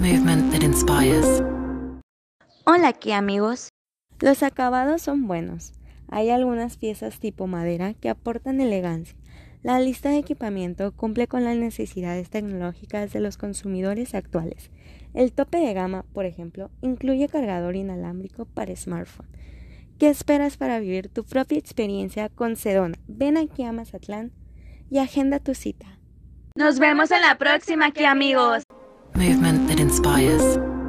Movement 0.00 0.50
that 0.50 0.62
inspires. 0.62 1.42
Hola 2.64 2.88
aquí 2.88 3.12
amigos. 3.12 3.68
Los 4.18 4.42
acabados 4.42 5.02
son 5.02 5.26
buenos. 5.26 5.74
Hay 6.08 6.30
algunas 6.30 6.78
piezas 6.78 7.20
tipo 7.20 7.46
madera 7.46 7.92
que 7.92 8.08
aportan 8.08 8.62
elegancia. 8.62 9.14
La 9.62 9.78
lista 9.78 10.08
de 10.08 10.16
equipamiento 10.16 10.92
cumple 10.92 11.26
con 11.26 11.44
las 11.44 11.58
necesidades 11.58 12.30
tecnológicas 12.30 13.12
de 13.12 13.20
los 13.20 13.36
consumidores 13.36 14.14
actuales. 14.14 14.70
El 15.12 15.32
tope 15.34 15.58
de 15.58 15.74
gama, 15.74 16.06
por 16.14 16.24
ejemplo, 16.24 16.70
incluye 16.80 17.28
cargador 17.28 17.76
inalámbrico 17.76 18.46
para 18.46 18.74
smartphone. 18.74 19.28
¿Qué 19.98 20.08
esperas 20.08 20.56
para 20.56 20.80
vivir 20.80 21.10
tu 21.10 21.24
propia 21.24 21.58
experiencia 21.58 22.30
con 22.30 22.56
Sedona? 22.56 22.96
Ven 23.06 23.36
aquí 23.36 23.64
a 23.64 23.72
Mazatlán 23.72 24.32
y 24.88 24.96
agenda 24.96 25.40
tu 25.40 25.54
cita. 25.54 25.98
Nos 26.54 26.78
vemos 26.78 27.10
en 27.10 27.20
la 27.20 27.36
próxima 27.36 27.88
aquí 27.88 28.06
amigos. 28.06 28.62
Movement 29.14 29.68
that 29.68 29.80
inspires. 29.80 30.79